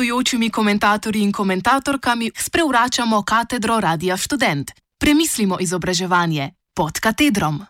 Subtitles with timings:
[0.00, 4.70] gostujočimi komentatorji in komentatorkami sprevračamo katedro Radia Student.
[4.98, 7.60] Premislimo izobraževanje pod katedrom.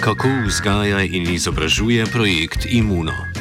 [0.00, 3.31] Kako vzgaja in izobražuje projekt Imuno?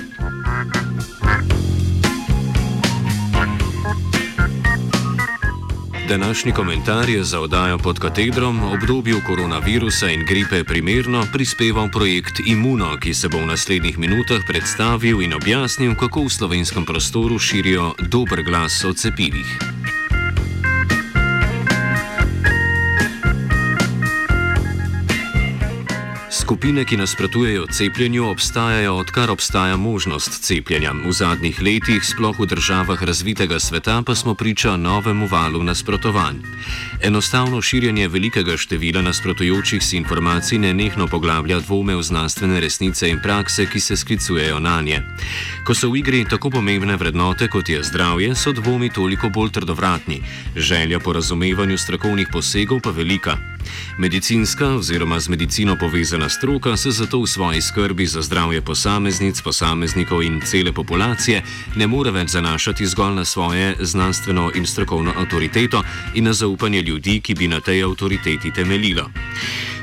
[6.12, 12.98] Današnji komentar je za oddajo pod katedrom obdobju koronavirusa in gripe primerno prispeval projekt Imuno,
[13.00, 18.44] ki se bo v naslednjih minutah predstavil in objasnil, kako v slovenskem prostoru širijo dober
[18.44, 19.81] glas o cepivih.
[26.34, 30.94] Skupine, ki nasprotujejo cepljenju, obstajajo odkar obstaja možnost cepljenja.
[31.06, 36.40] V zadnjih letih, sploh v državah razvitega sveta, pa smo priča novemu valu nasprotovanj.
[37.04, 43.66] Enostavno širjenje velikega števila nasprotujočih si informacij nenehno poglablja dvome v znanstvene resnice in prakse,
[43.66, 45.04] ki se sklicujejo na nje.
[45.68, 50.24] Ko so v igri tako pomembne vrednote kot je zdravje, so dvomi toliko bolj trdovratni,
[50.56, 53.38] želja po razumevanju strokovnih posegov pa velika.
[53.98, 60.24] Medicinska oziroma z medicino povezana stroka se zato v svoji skrbi za zdravje posameznic, posameznikov
[60.24, 61.44] in cele populacije
[61.76, 67.20] ne more več zanašati zgolj na svoje znanstveno in strokovno avtoriteto in na zaupanje ljudi,
[67.20, 69.10] ki bi na tej avtoriteti temeljilo.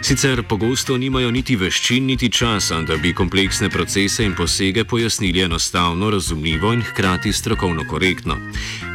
[0.09, 6.09] Sicer pogosto nimajo niti veščin, niti časa, da bi kompleksne procese in posege pojasnili enostavno,
[6.11, 8.39] razumljivo in hkrati strokovno korektno.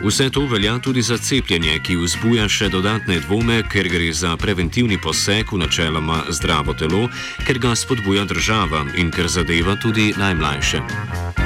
[0.01, 4.97] Vse to velja tudi za cepljenje, ki vzbuja še dodatne dvome, ker gre za preventivni
[4.97, 7.05] poseg v načeloma zdravo telo,
[7.45, 11.42] ker ga spodbuja država in ker zadeva tudi najmlajše.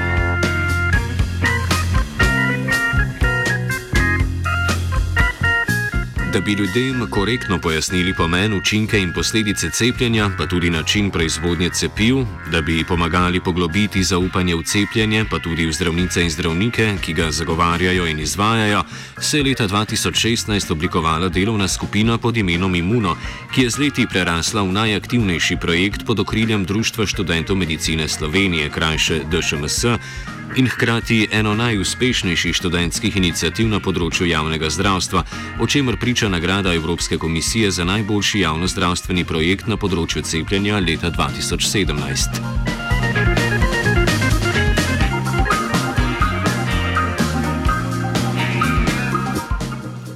[6.47, 12.16] Bi ljudem korektno pojasnili pomen, učinke in posledice cepljenja, pa tudi način proizvodnje cepiv,
[12.52, 17.31] da bi pomagali poglobiti zaupanje v cepljenje, pa tudi v zdravnice in zdravnike, ki ga
[17.31, 18.84] zagovarjajo in izvajajo,
[19.19, 23.18] se je leta 2016 oblikovala delovna skupina pod imenom Imuno,
[23.53, 29.19] ki je z leti prerasla v najaktivnejši projekt pod okriljem Društva študentov medicine Slovenije, krajše
[29.31, 29.85] DŠMS
[30.57, 35.23] in hkrati eno najuspešnejših študentskih inicijativ na področju javnega zdravstva,
[35.62, 42.77] o čemer priča nagrada Evropske komisije za najboljši javno-zdravstveni projekt na področju cepljenja leta 2017.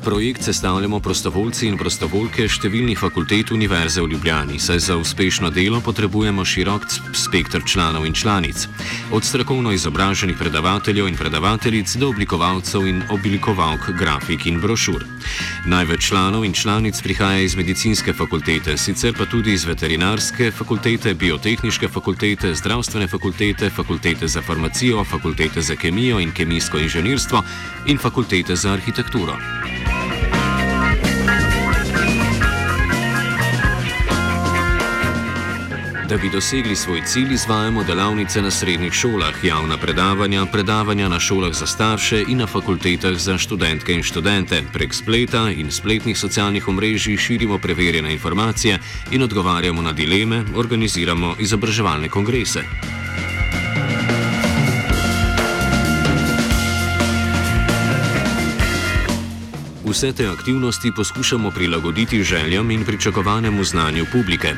[0.03, 6.41] Projekt sestavljamo prostovoljci in prostovoljke številnih fakultet Univerze v Ljubljani, saj za uspešno delo potrebujemo
[6.45, 8.65] širok spektr članov in članic.
[9.13, 15.05] Od strokovno izobraženih predavateljev in predavateljic do oblikovalcev in oblikovalk grafik in brošur.
[15.69, 21.91] Največ članov in članic prihaja iz medicinske fakultete, sicer pa tudi iz veterinarske fakultete, biotehniške
[21.93, 27.43] fakultete, zdravstvene fakultete, fakultete za farmacijo, fakultete za kemijo in kemijsko inženirstvo
[27.85, 29.37] in fakultete za arhitekturo.
[36.11, 41.53] Da bi dosegli svoj cilj, izvajamo delavnice na srednjih šolah, javna predavanja, predavanja na šolah
[41.53, 44.63] za starše in na fakultetah za študentke in študente.
[44.73, 48.79] Prek spleta in spletnih socialnih omrežij širimo preverjene informacije
[49.11, 53.00] in odgovarjamo na dileme, organiziramo izobraževalne kongrese.
[59.91, 64.53] Vse te aktivnosti poskušamo prilagoditi željam in pričakovanemu znanju publike,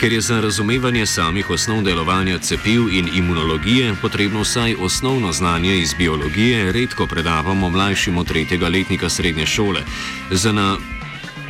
[0.00, 5.94] ker je za razumevanje samih osnov delovanja cepiv in imunologije potrebno vsaj osnovno znanje iz
[5.98, 9.82] biologije, redko predavamo mlajšim od tretjega letnika srednje šole.
[10.30, 10.76] Za na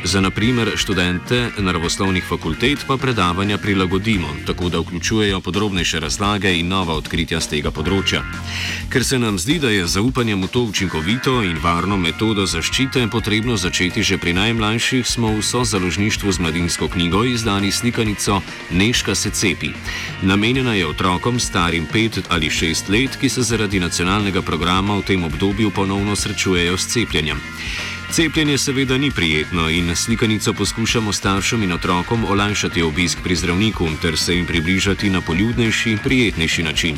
[0.07, 6.93] Za naprimer študente naravoslovnih fakultet pa predavanja prilagodimo, tako da vključujejo podrobnejše razlage in nova
[6.95, 8.21] odkritja z tega področja.
[8.87, 13.57] Ker se nam zdi, da je zaupanje v to učinkovito in varno metodo zaščite potrebno
[13.57, 18.39] začeti že pri najmlajših, smo v sozaložništvu z mladinsko knjigo izdali slikanico
[18.71, 19.73] Neška se cepi.
[20.21, 25.23] Namenjena je otrokom starim pet ali šest let, ki se zaradi nacionalnega programa v tem
[25.23, 27.43] obdobju ponovno srečujejo s cepljenjem.
[28.11, 34.17] Cepljenje seveda ni prijetno in slikanico poskušamo staršem in otrokom olajšati obisk pri zdravniku ter
[34.17, 36.97] se jim približati na poljudnejši, prijetnejši način.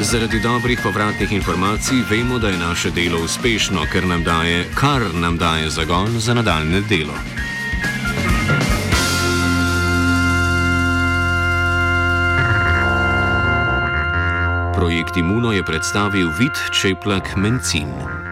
[0.00, 5.36] Zaradi dobrih povratnih informacij vemo, da je naše delo uspešno, ker nam daje, kar nam
[5.38, 7.14] daje zagon za nadaljne delo.
[14.82, 18.31] Projekt Imuno je predstavil Vid Čeplak Mencin.